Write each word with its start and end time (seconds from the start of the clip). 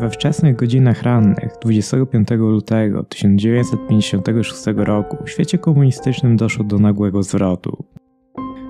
We 0.00 0.10
wczesnych 0.10 0.56
godzinach 0.56 1.02
rannych 1.02 1.52
25 1.62 2.28
lutego 2.30 3.04
1956 3.04 4.62
roku 4.76 5.16
w 5.24 5.30
świecie 5.30 5.58
komunistycznym 5.58 6.36
doszło 6.36 6.64
do 6.64 6.78
nagłego 6.78 7.22
zwrotu. 7.22 7.84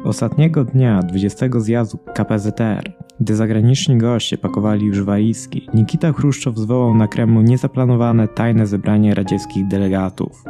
Ostatniego 0.05 0.65
dnia 0.65 1.03
20 1.03 1.47
zjazdu 1.57 1.99
KPZR, 2.15 2.93
gdy 3.21 3.37
zagraniczni 3.37 3.99
goście 3.99 4.39
pakowali 4.39 4.87
już 4.87 5.03
walizki, 5.03 5.69
Nikita 5.75 6.13
Chruszczow 6.13 6.57
zwołał 6.57 6.95
na 6.95 7.09
Kremlu 7.09 7.43
niezaplanowane 7.43 8.29
tajne 8.29 8.67
zebranie 8.67 9.15
radzieckich 9.15 9.67
delegatów. 9.67 10.45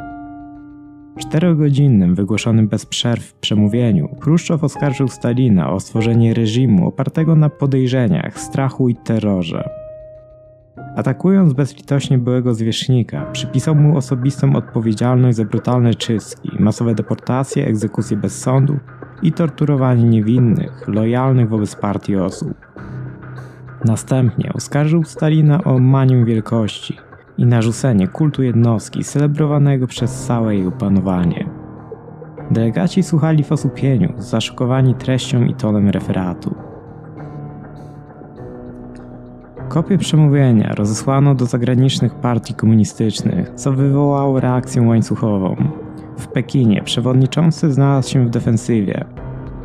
Czterogodzinnym, 1.19 2.15
wygłoszonym 2.15 2.69
bez 2.69 2.87
przerw 2.87 3.35
przemówieniu, 3.35 4.09
Chruszczow 4.21 4.65
oskarżył 4.65 5.09
Stalina 5.09 5.73
o 5.73 5.81
stworzenie 5.81 6.35
reżimu 6.35 6.89
opartego 6.89 7.37
na 7.37 7.49
podejrzeniach, 7.49 8.41
strachu 8.41 8.89
i 8.89 8.95
terrorze. 8.95 9.88
Atakując 10.97 11.53
bezlitośnie 11.53 12.19
byłego 12.19 12.55
zwierzchnika, 12.55 13.25
przypisał 13.33 13.75
mu 13.75 13.97
osobistą 13.97 14.57
odpowiedzialność 14.57 15.37
za 15.37 15.45
brutalne 15.45 15.95
czystki, 15.95 16.51
masowe 16.59 16.95
deportacje, 16.95 17.67
egzekucje 17.67 18.17
bez 18.17 18.41
sądu 18.41 18.79
i 19.23 19.33
torturowanie 19.33 20.05
niewinnych, 20.05 20.89
lojalnych 20.89 21.49
wobec 21.49 21.77
partii 21.77 22.17
osób. 22.17 22.55
Następnie 23.85 24.53
oskarżył 24.53 25.05
Stalina 25.05 25.65
o 25.65 25.79
manię 25.79 26.25
wielkości 26.25 26.97
i 27.39 27.47
narzucenie 27.47 28.09
kultu 28.09 28.43
jednostki 28.43 29.05
celebrowanego 29.05 29.87
przez 29.87 30.27
całe 30.27 30.57
jego 30.57 30.73
panowanie. 30.73 31.47
Delegaci 32.51 33.03
słuchali 33.03 33.45
w 33.45 33.53
osłupieniu, 33.53 34.13
zaszokowani 34.17 34.95
treścią 34.95 35.45
i 35.45 35.55
tonem 35.55 35.89
referatu. 35.89 36.68
Kopię 39.69 39.99
przemówienia 39.99 40.75
rozesłano 40.75 41.35
do 41.35 41.47
zagranicznych 41.47 42.15
partii 42.15 42.55
komunistycznych, 42.55 43.51
co 43.55 43.73
wywołało 43.73 44.41
reakcję 44.41 44.83
łańcuchową. 44.83 45.57
W 46.19 46.27
Pekinie 46.27 46.83
przewodniczący 46.83 47.73
znalazł 47.73 48.11
się 48.11 48.27
w 48.27 48.31
defensywie. 48.31 49.05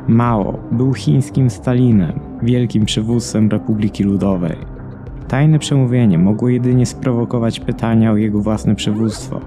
Mao 0.08 0.60
był 0.72 0.94
chińskim 0.94 1.50
Stalinem, 1.50 2.20
wielkim 2.42 2.86
przywódcem 2.86 3.50
Republiki 3.50 4.04
Ludowej. 4.04 4.58
Tajne 5.28 5.60
przemówienie 5.60 6.18
mogło 6.18 6.50
jedynie 6.50 6.86
sprowokować 6.86 7.60
pytania 7.60 8.12
o 8.12 8.18
jego 8.18 8.40
własne 8.40 8.76
przywództwo, 8.76 9.40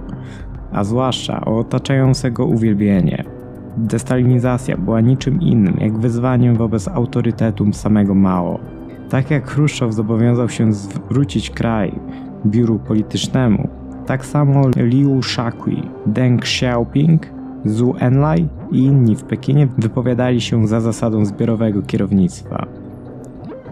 a 0.73 0.85
zwłaszcza 0.85 1.41
o 1.45 1.59
otaczającego 1.59 2.47
uwielbienie. 2.47 3.25
Destalinizacja 3.77 4.77
była 4.77 5.01
niczym 5.01 5.41
innym 5.41 5.77
jak 5.81 5.99
wyzwaniem 5.99 6.55
wobec 6.55 6.89
autorytetu 6.89 7.73
samego 7.73 8.15
Mao. 8.15 8.59
Tak 9.09 9.31
jak 9.31 9.51
Chruszczow 9.51 9.93
zobowiązał 9.95 10.49
się 10.49 10.73
zwrócić 10.73 11.51
kraj 11.51 11.93
biuru 12.47 12.79
politycznemu, 12.79 13.69
tak 14.07 14.27
samo 14.27 14.63
Liu 14.77 15.23
Shaqui, 15.23 15.83
Deng 16.07 16.43
Xiaoping, 16.43 17.27
Zhu 17.65 17.95
Enlai 17.99 18.49
i 18.73 18.79
inni 18.79 19.17
w 19.17 19.25
Pekinie 19.25 19.69
wypowiadali 19.79 20.41
się 20.41 20.67
za 20.67 20.81
zasadą 20.81 21.25
zbiorowego 21.25 21.83
kierownictwa. 21.83 22.67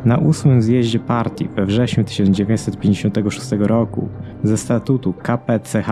Na 0.04 0.18
ósmym 0.18 0.62
zjeździe 0.62 0.98
partii 0.98 1.48
we 1.48 1.66
wrześniu 1.66 2.04
1956 2.04 3.52
roku 3.58 4.08
ze 4.42 4.56
statutu 4.56 5.12
KPCH 5.12 5.88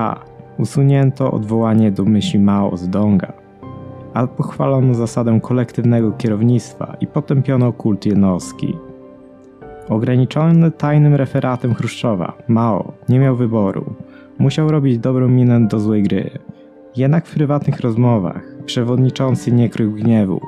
usunięto 0.58 1.32
odwołanie 1.32 1.90
do 1.90 2.04
myśli 2.04 2.40
Mao 2.40 2.76
Zedonga, 2.76 3.41
a 4.14 4.26
pochwalono 4.26 4.94
zasadę 4.94 5.40
kolektywnego 5.42 6.12
kierownictwa 6.12 6.96
i 7.00 7.06
potępiono 7.06 7.72
kult 7.72 8.06
jednostki. 8.06 8.76
Ograniczony 9.88 10.70
tajnym 10.70 11.14
referatem 11.14 11.74
Chruszczowa, 11.74 12.32
Mao 12.48 12.92
nie 13.08 13.18
miał 13.18 13.36
wyboru. 13.36 13.94
Musiał 14.38 14.70
robić 14.70 14.98
dobrą 14.98 15.28
minę 15.28 15.68
do 15.68 15.80
złej 15.80 16.02
gry. 16.02 16.30
Jednak 16.96 17.26
w 17.26 17.34
prywatnych 17.34 17.80
rozmowach 17.80 18.42
przewodniczący 18.66 19.52
nie 19.52 19.68
krył 19.68 19.92
gniewu. 19.92 20.40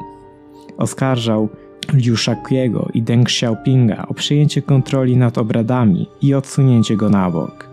Oskarżał 0.78 1.48
Liu 1.92 2.16
Shaqiego 2.16 2.88
i 2.94 3.02
Deng 3.02 3.28
Xiaopinga 3.28 4.06
o 4.08 4.14
przejęcie 4.14 4.62
kontroli 4.62 5.16
nad 5.16 5.38
obradami 5.38 6.08
i 6.22 6.34
odsunięcie 6.34 6.96
go 6.96 7.10
na 7.10 7.30
bok. 7.30 7.68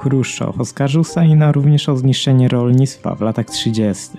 Chruszczow 0.00 0.60
oskarżył 0.60 1.04
Stalina 1.04 1.52
również 1.52 1.88
o 1.88 1.96
zniszczenie 1.96 2.48
rolnictwa 2.48 3.14
w 3.14 3.20
latach 3.20 3.46
30., 3.46 4.18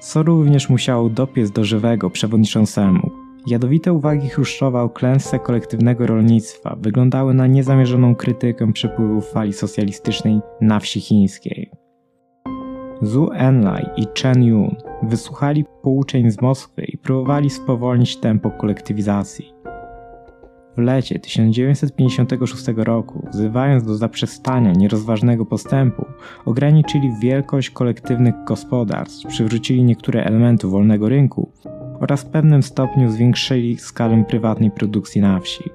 co 0.00 0.22
również 0.22 0.68
musiało 0.68 1.08
dopiec 1.08 1.50
do 1.50 1.64
żywego 1.64 2.10
przewodniczącemu. 2.10 3.10
Jadowite 3.46 3.92
uwagi 3.92 4.28
Chruszczowa 4.28 4.82
o 4.82 4.88
klęsce 4.88 5.38
kolektywnego 5.38 6.06
rolnictwa 6.06 6.76
wyglądały 6.80 7.34
na 7.34 7.46
niezamierzoną 7.46 8.14
krytykę 8.14 8.72
przepływu 8.72 9.20
fali 9.20 9.52
socjalistycznej 9.52 10.40
na 10.60 10.80
wsi 10.80 11.00
chińskiej. 11.00 11.70
Zhu 13.02 13.30
Enlai 13.32 13.86
i 13.96 14.06
Chen 14.22 14.42
Yun 14.42 14.76
wysłuchali 15.02 15.64
pouczeń 15.82 16.30
z 16.30 16.40
Moskwy 16.42 16.84
i 16.84 16.98
próbowali 16.98 17.50
spowolnić 17.50 18.16
tempo 18.16 18.50
kolektywizacji. 18.50 19.55
W 20.76 20.80
lecie 20.80 21.18
1956 21.18 22.66
roku, 22.76 23.28
wzywając 23.32 23.84
do 23.84 23.94
zaprzestania 23.94 24.72
nierozważnego 24.72 25.46
postępu, 25.46 26.06
ograniczyli 26.44 27.12
wielkość 27.20 27.70
kolektywnych 27.70 28.34
gospodarstw, 28.46 29.26
przywrócili 29.26 29.84
niektóre 29.84 30.24
elementy 30.24 30.66
wolnego 30.66 31.08
rynku 31.08 31.50
oraz 32.00 32.22
w 32.22 32.26
pewnym 32.26 32.62
stopniu 32.62 33.10
zwiększyli 33.10 33.76
skalę 33.76 34.24
prywatnej 34.28 34.70
produkcji 34.70 35.20
na 35.20 35.40
wsi. 35.40 35.70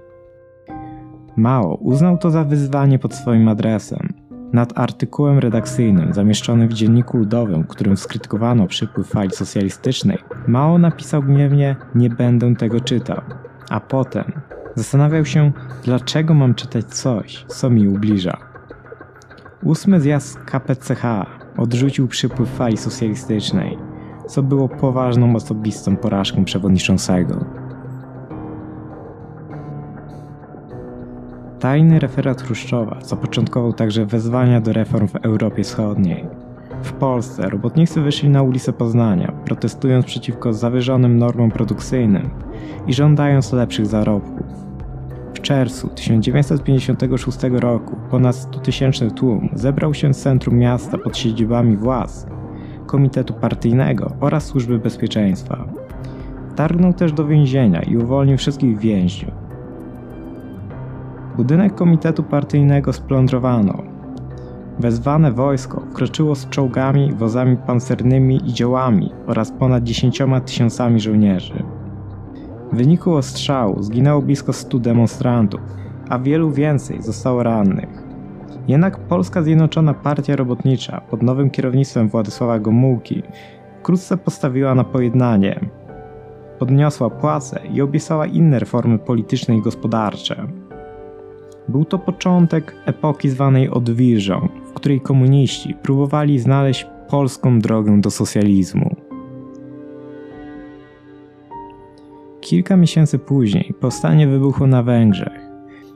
Mao 1.35 1.75
uznał 1.75 2.17
to 2.17 2.31
za 2.31 2.43
wyzwanie 2.43 2.99
pod 2.99 3.15
swoim 3.15 3.47
adresem. 3.47 4.13
Nad 4.53 4.79
artykułem 4.79 5.39
redakcyjnym 5.39 6.13
zamieszczonym 6.13 6.67
w 6.67 6.73
Dzienniku 6.73 7.17
Ludowym, 7.17 7.63
którym 7.63 7.97
skrytykowano 7.97 8.67
przypływ 8.67 9.07
fali 9.07 9.31
socjalistycznej, 9.31 10.17
Mao 10.47 10.77
napisał 10.77 11.23
gniewnie: 11.23 11.75
Nie 11.95 12.09
będę 12.09 12.55
tego 12.55 12.79
czytał. 12.79 13.21
A 13.69 13.79
potem 13.79 14.31
zastanawiał 14.75 15.25
się, 15.25 15.51
dlaczego 15.83 16.33
mam 16.33 16.55
czytać 16.55 16.85
coś, 16.85 17.45
co 17.47 17.69
mi 17.69 17.87
ubliża. 17.87 18.37
Ósmy 19.63 20.01
zjazd 20.01 20.39
KPCH 20.39 21.03
odrzucił 21.57 22.07
przypływ 22.07 22.49
fali 22.49 22.77
socjalistycznej, 22.77 23.77
co 24.27 24.43
było 24.43 24.69
poważną 24.69 25.35
osobistą 25.35 25.97
porażką 25.97 26.45
przewodniczącego. 26.45 27.45
Tajny 31.59 31.99
referat 31.99 32.41
Chruszczowa 32.41 32.97
zapoczątkował 33.01 33.73
także 33.73 34.05
wezwania 34.05 34.61
do 34.61 34.73
reform 34.73 35.07
w 35.07 35.15
Europie 35.15 35.63
Wschodniej. 35.63 36.50
W 36.81 36.93
Polsce 36.93 37.49
robotnicy 37.49 38.01
wyszli 38.01 38.29
na 38.29 38.41
ulice 38.41 38.73
Poznania, 38.73 39.31
protestując 39.45 40.05
przeciwko 40.05 40.53
zawyżonym 40.53 41.17
normom 41.17 41.51
produkcyjnym 41.51 42.29
i 42.87 42.93
żądając 42.93 43.53
lepszych 43.53 43.85
zarobków. 43.85 44.45
W 45.33 45.41
czerwcu 45.41 45.87
1956 45.87 47.37
roku 47.51 47.95
ponad 48.11 48.35
100-tysięczny 48.35 49.11
tłum 49.11 49.49
zebrał 49.53 49.93
się 49.93 50.13
w 50.13 50.17
centrum 50.17 50.57
miasta 50.57 50.97
pod 50.97 51.17
siedzibami 51.17 51.77
władz, 51.77 52.27
Komitetu 52.85 53.33
Partyjnego 53.33 54.11
oraz 54.19 54.45
Służby 54.45 54.79
Bezpieczeństwa. 54.79 55.65
Targnął 56.55 56.93
też 56.93 57.13
do 57.13 57.27
więzienia 57.27 57.81
i 57.81 57.97
uwolnił 57.97 58.37
wszystkich 58.37 58.77
więźniów. 58.77 59.33
Budynek 61.37 61.75
Komitetu 61.75 62.23
Partyjnego 62.23 62.93
splądrowano. 62.93 63.90
Wezwane 64.81 65.31
wojsko 65.31 65.81
wkroczyło 65.91 66.35
z 66.35 66.49
czołgami, 66.49 67.13
wozami 67.13 67.57
pancernymi 67.57 68.49
i 68.49 68.53
dziełami 68.53 69.11
oraz 69.27 69.51
ponad 69.51 69.83
dziesięcioma 69.83 70.41
tysiącami 70.41 70.99
żołnierzy. 70.99 71.63
W 72.71 72.75
wyniku 72.75 73.13
ostrzału 73.13 73.83
zginęło 73.83 74.21
blisko 74.21 74.53
100 74.53 74.79
demonstrantów, 74.79 75.61
a 76.09 76.19
wielu 76.19 76.51
więcej 76.51 77.01
zostało 77.01 77.43
rannych. 77.43 78.03
Jednak 78.67 78.99
Polska 78.99 79.41
Zjednoczona 79.41 79.93
Partia 79.93 80.35
Robotnicza 80.35 81.01
pod 81.01 81.23
nowym 81.23 81.49
kierownictwem 81.49 82.09
Władysława 82.09 82.59
Gomułki 82.59 83.23
wkrótce 83.79 84.17
postawiła 84.17 84.75
na 84.75 84.83
pojednanie. 84.83 85.59
Podniosła 86.59 87.09
płace 87.09 87.61
i 87.73 87.81
obiecała 87.81 88.25
inne 88.25 88.59
reformy 88.59 88.99
polityczne 88.99 89.57
i 89.57 89.61
gospodarcze. 89.61 90.47
Był 91.67 91.85
to 91.85 91.99
początek 91.99 92.75
epoki 92.85 93.29
zwanej 93.29 93.69
odwilżą, 93.69 94.49
w 94.65 94.73
której 94.73 95.01
komuniści 95.01 95.75
próbowali 95.83 96.39
znaleźć 96.39 96.87
polską 97.09 97.59
drogę 97.59 98.01
do 98.01 98.11
socjalizmu. 98.11 98.95
Kilka 102.41 102.77
miesięcy 102.77 103.19
później 103.19 103.73
powstanie 103.79 104.27
wybuchło 104.27 104.67
na 104.67 104.83
Węgrzech. 104.83 105.41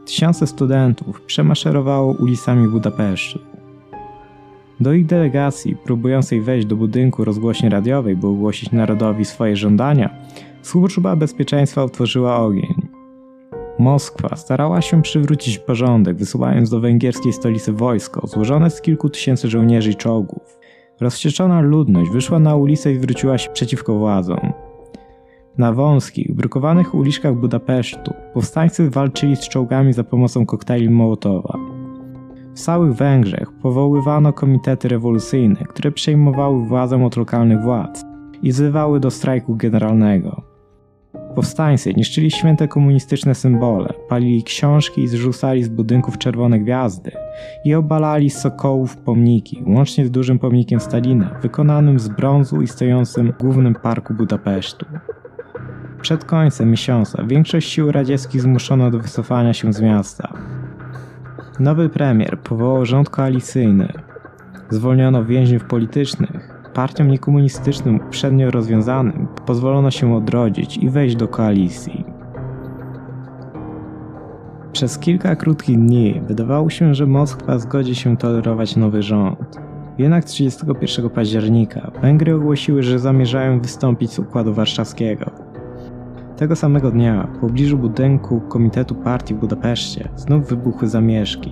Tysiące 0.05 0.47
studentów 0.47 1.21
przemaszerowało 1.21 2.15
ulicami 2.19 2.67
Budapesztu. 2.67 3.39
Do 4.79 4.93
ich 4.93 5.05
delegacji, 5.05 5.75
próbującej 5.75 6.41
wejść 6.41 6.67
do 6.67 6.75
budynku 6.75 7.25
rozgłośni 7.25 7.69
radiowej, 7.69 8.15
by 8.15 8.27
ogłosić 8.27 8.71
narodowi 8.71 9.25
swoje 9.25 9.55
żądania, 9.55 10.09
służba 10.61 11.15
bezpieczeństwa 11.15 11.83
otworzyła 11.83 12.37
ogień. 12.37 12.84
Moskwa 13.79 14.35
starała 14.35 14.81
się 14.81 15.01
przywrócić 15.01 15.59
porządek, 15.59 16.17
wysyłając 16.17 16.69
do 16.69 16.79
węgierskiej 16.79 17.33
stolicy 17.33 17.73
wojsko 17.73 18.27
złożone 18.27 18.69
z 18.69 18.81
kilku 18.81 19.09
tysięcy 19.09 19.49
żołnierzy 19.49 19.91
i 19.91 19.95
czołgów. 19.95 20.59
Rozwścieczona 21.01 21.61
ludność 21.61 22.11
wyszła 22.11 22.39
na 22.39 22.55
ulicę 22.55 22.91
i 22.91 22.97
zwróciła 22.97 23.37
się 23.37 23.49
przeciwko 23.49 23.97
władzom. 23.97 24.53
Na 25.57 25.73
wąskich, 25.73 26.35
brukowanych 26.35 26.95
uliczkach 26.95 27.35
Budapesztu 27.35 28.13
powstańcy 28.33 28.89
walczyli 28.89 29.35
z 29.35 29.49
czołgami 29.49 29.93
za 29.93 30.03
pomocą 30.03 30.45
koktajli 30.45 30.89
Mołotowa. 30.89 31.57
W 32.53 32.59
całych 32.59 32.93
Węgrzech 32.93 33.51
powoływano 33.61 34.33
komitety 34.33 34.87
rewolucyjne, 34.87 35.55
które 35.55 35.91
przejmowały 35.91 36.65
władzę 36.65 37.05
od 37.05 37.17
lokalnych 37.17 37.61
władz 37.61 38.03
i 38.41 38.51
wzywały 38.51 38.99
do 38.99 39.11
strajku 39.11 39.55
generalnego. 39.55 40.54
Powstańcy 41.35 41.93
niszczyli 41.93 42.31
święte 42.31 42.67
komunistyczne 42.67 43.35
symbole, 43.35 43.93
palili 44.09 44.43
książki 44.43 45.01
i 45.03 45.07
zrzucali 45.07 45.63
z 45.63 45.69
budynków 45.69 46.17
czerwone 46.17 46.59
gwiazdy 46.59 47.11
i 47.65 47.75
obalali 47.75 48.29
z 48.29 48.37
sokołów 48.37 48.97
pomniki, 48.97 49.63
łącznie 49.67 50.05
z 50.05 50.11
dużym 50.11 50.39
pomnikiem 50.39 50.79
Stalina, 50.79 51.29
wykonanym 51.41 51.99
z 51.99 52.07
brązu 52.07 52.61
i 52.61 52.67
stojącym 52.67 53.31
w 53.31 53.37
głównym 53.37 53.75
parku 53.75 54.13
Budapesztu. 54.13 54.85
Przed 56.01 56.25
końcem 56.25 56.71
miesiąca 56.71 57.23
większość 57.23 57.69
sił 57.69 57.91
radzieckich 57.91 58.41
zmuszono 58.41 58.91
do 58.91 58.99
wycofania 58.99 59.53
się 59.53 59.73
z 59.73 59.81
miasta. 59.81 60.33
Nowy 61.59 61.89
premier 61.89 62.39
powołał 62.39 62.85
rząd 62.85 63.09
koalicyjny. 63.09 63.93
Zwolniono 64.69 65.25
więźniów 65.25 65.65
politycznych. 65.65 66.54
Partiom 66.75 67.07
niekomunistycznym 67.07 67.99
uprzednio 68.07 68.51
rozwiązanym 68.51 69.27
pozwolono 69.45 69.91
się 69.91 70.15
odrodzić 70.15 70.77
i 70.77 70.89
wejść 70.89 71.15
do 71.15 71.27
koalicji. 71.27 72.05
Przez 74.71 74.99
kilka 74.99 75.35
krótkich 75.35 75.77
dni 75.77 76.21
wydawało 76.27 76.69
się, 76.69 76.93
że 76.93 77.05
Moskwa 77.05 77.57
zgodzi 77.59 77.95
się 77.95 78.17
tolerować 78.17 78.75
nowy 78.75 79.01
rząd. 79.03 79.59
Jednak 79.97 80.25
31 80.25 81.09
października 81.09 81.91
Węgry 82.01 82.35
ogłosiły, 82.35 82.83
że 82.83 82.99
zamierzają 82.99 83.61
wystąpić 83.61 84.11
z 84.11 84.19
Układu 84.19 84.53
Warszawskiego. 84.53 85.31
Tego 86.37 86.55
samego 86.55 86.91
dnia 86.91 87.27
w 87.35 87.39
pobliżu 87.39 87.77
budynku 87.77 88.41
Komitetu 88.41 88.95
Partii 88.95 89.33
w 89.33 89.37
Budapeszcie 89.37 90.09
znów 90.15 90.47
wybuchły 90.47 90.87
zamieszki. 90.87 91.51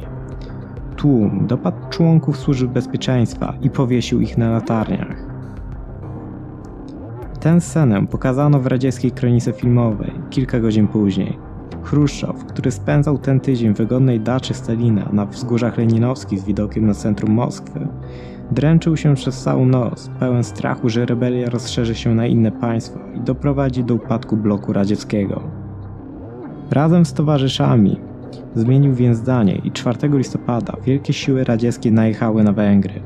Tłum 1.03 1.47
dopadł 1.47 1.77
członków 1.89 2.38
służb 2.38 2.71
bezpieczeństwa 2.71 3.53
i 3.61 3.69
powiesił 3.69 4.21
ich 4.21 4.38
na 4.38 4.51
latarniach. 4.51 5.25
Tę 7.39 7.61
scenę 7.61 8.07
pokazano 8.07 8.59
w 8.59 8.67
radzieckiej 8.67 9.11
kronice 9.11 9.53
filmowej 9.53 10.11
kilka 10.29 10.59
godzin 10.59 10.88
później. 10.88 11.38
Chruszczow, 11.81 12.45
który 12.45 12.71
spędzał 12.71 13.17
ten 13.17 13.39
tydzień 13.39 13.73
w 13.73 13.77
wygodnej 13.77 14.19
daczy 14.19 14.53
Stalina 14.53 15.09
na 15.13 15.25
wzgórzach 15.25 15.77
leninowskich 15.77 16.39
z 16.39 16.45
widokiem 16.45 16.85
na 16.85 16.94
centrum 16.94 17.31
Moskwy, 17.31 17.88
Dręczył 18.51 18.97
się 18.97 19.15
przez 19.15 19.44
całą 19.44 19.65
noc, 19.65 20.09
pełen 20.19 20.44
strachu, 20.44 20.89
że 20.89 21.06
rebelia 21.06 21.49
rozszerzy 21.49 21.95
się 21.95 22.15
na 22.15 22.27
inne 22.27 22.51
państwa 22.51 22.99
i 23.15 23.19
doprowadzi 23.19 23.83
do 23.83 23.95
upadku 23.95 24.38
bloku 24.38 24.73
radzieckiego. 24.73 25.41
Razem 26.71 27.06
z 27.06 27.13
towarzyszami 27.13 28.12
zmienił 28.56 28.94
więc 28.94 29.18
zdanie 29.18 29.62
i 29.63 29.71
4 29.71 30.09
listopada 30.18 30.77
wielkie 30.85 31.13
siły 31.13 31.44
radzieckie 31.44 31.91
najechały 31.91 32.44
na 32.44 32.51
Węgry. 32.51 33.01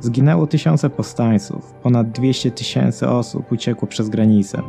Zginęło 0.00 0.46
tysiące 0.46 0.90
powstańców, 0.90 1.74
ponad 1.82 2.10
200 2.10 2.50
tysięcy 2.50 3.08
osób 3.08 3.52
uciekło 3.52 3.88
przez 3.88 4.08
granicę. 4.08 4.62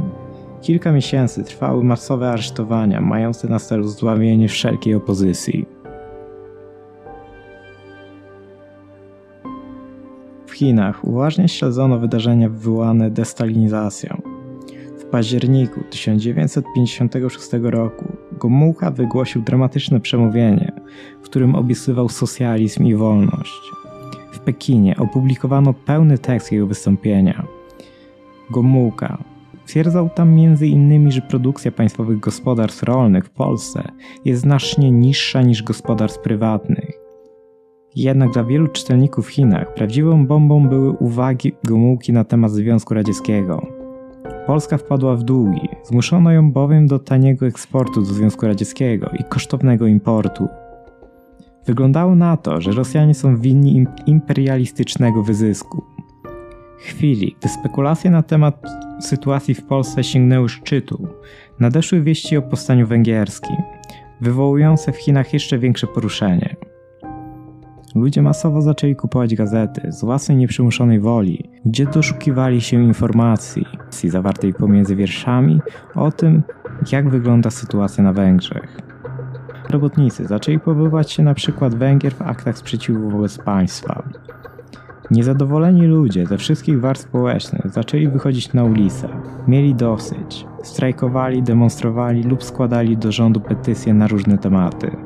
Kilka 0.62 0.92
miesięcy 0.92 1.44
trwały 1.44 1.84
masowe 1.84 2.32
aresztowania, 2.32 3.02
mające 3.02 3.48
na 3.48 3.60
celu 3.60 3.88
zdławienie 3.88 4.48
wszelkiej 4.48 4.96
opozycji. 4.96 5.66
Chinach 10.56 11.06
uważnie 11.06 11.48
śledzono 11.50 12.00
wydarzenia 12.00 12.50
wywołane 12.50 13.12
destalinizacją. 13.12 14.22
W 15.00 15.06
październiku 15.06 15.84
1956 15.90 17.50
roku 17.64 18.15
Gomułka 18.40 18.92
wygłosił 18.92 19.42
dramatyczne 19.42 20.00
przemówienie, 20.00 20.72
w 21.22 21.26
którym 21.26 21.56
obiecywał 21.56 22.10
socjalizm 22.10 22.84
i 22.84 22.96
wolność. 22.96 23.62
W 24.32 24.40
Pekinie 24.40 24.96
opublikowano 24.98 25.74
pełny 25.74 26.18
tekst 26.18 26.52
jego 26.52 26.68
wystąpienia. 26.68 27.48
Gomułka 28.50 29.18
twierdzał 29.66 30.10
tam 30.10 30.30
m.in., 30.40 31.12
że 31.12 31.22
produkcja 31.22 31.72
państwowych 31.72 32.20
gospodarstw 32.20 32.84
rolnych 32.84 33.26
w 33.26 33.30
Polsce 33.30 33.92
jest 34.26 34.42
znacznie 34.42 34.92
niższa 34.92 35.42
niż 35.42 35.64
gospodarstw 35.64 36.20
prywatnych 36.20 37.06
jednak 37.96 38.32
dla 38.32 38.44
wielu 38.44 38.68
czytelników 38.68 39.28
w 39.28 39.30
Chinach 39.30 39.74
prawdziwą 39.74 40.28
bombą 40.28 40.70
były 40.70 40.92
uwagi 40.92 41.54
Gomułki 41.64 42.14
na 42.14 42.24
temat 42.24 42.52
Związku 42.52 42.94
Radzieckiego. 42.94 43.75
Polska 44.48 44.78
wpadła 44.78 45.16
w 45.16 45.24
długi, 45.24 45.70
zmuszono 45.84 46.32
ją 46.32 46.52
bowiem 46.52 46.88
do 46.88 47.00
taniego 47.00 47.48
eksportu 47.48 48.02
do 48.02 48.14
Związku 48.14 48.48
Radzieckiego 48.48 49.10
i 49.20 49.24
kosztownego 49.24 49.88
importu. 49.88 50.48
Wyglądało 51.66 52.16
na 52.16 52.38
to, 52.38 52.62
że 52.62 52.72
Rosjanie 52.72 53.14
są 53.14 53.38
winni 53.38 53.86
imperialistycznego 54.06 55.24
wyzysku. 55.24 55.84
Chwili, 56.80 57.36
gdy 57.40 57.50
spekulacje 57.50 58.12
na 58.12 58.24
temat 58.24 58.66
sytuacji 59.00 59.54
w 59.54 59.66
Polsce 59.66 60.04
sięgnęły 60.04 60.50
szczytu, 60.50 61.08
nadeszły 61.60 62.02
wieści 62.02 62.38
o 62.38 62.42
powstaniu 62.42 62.88
węgierskim, 62.88 63.56
wywołujące 64.22 64.92
w 64.92 64.98
Chinach 64.98 65.34
jeszcze 65.34 65.58
większe 65.58 65.88
poruszenie. 65.88 66.56
Ludzie 67.96 68.22
masowo 68.22 68.62
zaczęli 68.62 68.96
kupować 68.96 69.36
gazety 69.36 69.92
z 69.92 70.02
własnej 70.02 70.38
nieprzymuszonej 70.38 71.00
woli, 71.00 71.50
gdzie 71.66 71.86
doszukiwali 71.86 72.62
się 72.62 72.84
informacji 72.84 73.66
zawartej 74.10 74.54
pomiędzy 74.54 74.96
wierszami 74.96 75.62
o 75.96 76.12
tym, 76.12 76.44
jak 76.92 77.10
wygląda 77.10 77.50
sytuacja 77.50 78.04
na 78.04 78.14
Węgrzech. 78.14 78.78
Robotnicy 79.70 80.26
zaczęli 80.26 80.60
powoływać 80.60 81.12
się 81.12 81.24
na 81.24 81.34
przykład 81.34 81.76
Węgier 81.76 82.14
w 82.14 82.22
aktach 82.22 82.58
sprzeciwu 82.58 83.10
wobec 83.10 83.38
państwa. 83.38 84.04
Niezadowoleni 85.12 85.88
ludzie 85.88 86.26
ze 86.26 86.38
wszystkich 86.38 86.80
warstw 86.80 87.08
społecznych 87.08 87.72
zaczęli 87.72 88.08
wychodzić 88.08 88.54
na 88.54 88.64
ulicę. 88.64 89.08
Mieli 89.48 89.76
dosyć. 89.76 90.46
Strajkowali, 90.64 91.44
demonstrowali 91.44 92.24
lub 92.24 92.44
składali 92.44 92.98
do 92.98 93.12
rządu 93.12 93.40
petycje 93.40 93.94
na 93.94 94.08
różne 94.08 94.38
tematy. 94.38 95.05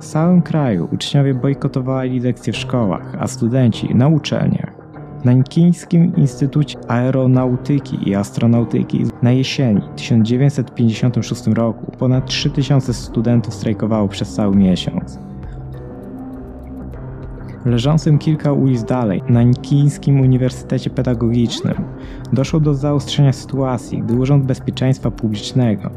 W 0.00 0.04
całym 0.04 0.42
kraju 0.42 0.88
uczniowie 0.92 1.34
bojkotowali 1.34 2.20
lekcje 2.20 2.52
w 2.52 2.56
szkołach, 2.56 3.16
a 3.20 3.28
studenci 3.28 3.94
na 3.94 4.08
uczelniach. 4.08 4.72
W 5.20 5.24
Nankińskim 5.24 6.16
Instytucie 6.16 6.78
Aeronautyki 6.88 8.08
i 8.08 8.14
Astronautyki 8.14 9.04
na 9.22 9.32
jesieni 9.32 9.82
1956 9.96 11.46
roku 11.46 11.92
ponad 11.98 12.26
3000 12.26 12.94
studentów 12.94 13.54
strajkowało 13.54 14.08
przez 14.08 14.34
cały 14.34 14.56
miesiąc 14.56 15.18
leżącym 17.64 18.18
kilka 18.18 18.52
ulic 18.52 18.84
dalej, 18.84 19.22
na 19.28 19.42
Nikińskim 19.42 20.20
Uniwersytecie 20.20 20.90
Pedagogicznym, 20.90 21.74
doszło 22.32 22.60
do 22.60 22.74
zaostrzenia 22.74 23.32
sytuacji, 23.32 24.02
gdy 24.02 24.14
Urząd 24.14 24.46
Bezpieczeństwa 24.46 25.10
Publicznego 25.10 25.90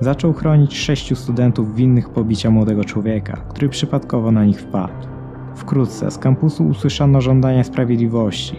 zaczął 0.00 0.32
chronić 0.32 0.78
sześciu 0.78 1.16
studentów 1.16 1.74
winnych 1.74 2.08
pobicia 2.08 2.50
młodego 2.50 2.84
człowieka, 2.84 3.36
który 3.48 3.68
przypadkowo 3.68 4.32
na 4.32 4.44
nich 4.44 4.60
wpadł. 4.60 5.08
Wkrótce 5.56 6.10
z 6.10 6.18
kampusu 6.18 6.66
usłyszano 6.66 7.20
żądania 7.20 7.64
sprawiedliwości, 7.64 8.56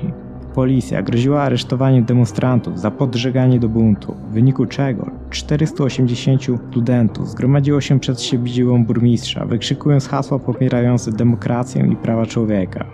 Policja 0.59 1.01
groziła 1.01 1.41
aresztowaniem 1.41 2.03
demonstrantów 2.03 2.79
za 2.79 2.91
podżeganie 2.91 3.59
do 3.59 3.69
buntu, 3.69 4.15
w 4.29 4.33
wyniku 4.33 4.65
czego 4.65 5.11
480 5.29 6.43
studentów 6.71 7.29
zgromadziło 7.29 7.81
się 7.81 7.99
przed 7.99 8.21
siedzibą 8.21 8.85
burmistrza, 8.85 9.45
wykrzykując 9.45 10.07
hasła 10.07 10.39
popierające 10.39 11.11
demokrację 11.11 11.87
i 11.91 11.95
prawa 11.95 12.25
człowieka. 12.25 12.85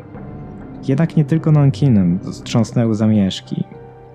Jednak 0.88 1.17
nie 1.17 1.25
tylko 1.25 1.51
Nankinem 1.51 2.19
wstrząsnęły 2.19 2.95
zamieszki. 2.95 3.63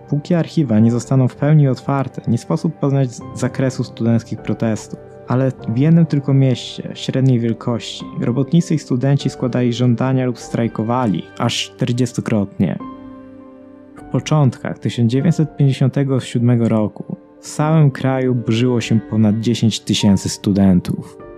Póki 0.09 0.35
archiwa 0.35 0.79
nie 0.79 0.91
zostaną 0.91 1.29
w 1.29 1.37
pełni 1.37 1.69
otwarte, 1.69 2.23
nie 2.29 2.39
sposób 2.39 2.79
poznać 2.79 3.11
zakresu 3.35 3.85
studenckich 3.85 4.43
protestów. 4.43 4.99
Ale 5.29 5.53
w 5.69 5.79
jednym 5.79 6.07
tylko 6.07 6.35
mieście, 6.35 6.91
średniej 6.95 7.41
wielkości, 7.41 8.05
robotnicy 8.21 8.75
i 8.75 8.79
studenci 8.79 9.31
składali 9.31 9.73
żądania 9.73 10.27
lub 10.27 10.39
strajkowali 10.39 11.23
aż 11.39 11.75
40-krotnie 11.79 12.90
początkach 14.11 14.79
1957 14.79 16.63
roku 16.63 17.17
w 17.41 17.49
całym 17.49 17.91
kraju 17.91 18.35
burzyło 18.35 18.81
się 18.81 19.01
ponad 19.01 19.41
10 19.41 19.81
tysięcy 19.81 20.29
studentów. 20.29 21.30